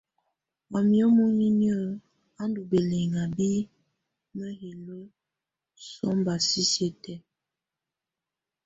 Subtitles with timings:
[0.71, 1.79] Wamɛ̀á muninyǝ́
[2.41, 3.49] á ndù bɛlɛŋa bi
[4.37, 4.97] mǝjilǝ
[5.89, 7.19] sɔmba sisiǝ́ tɛ̀á.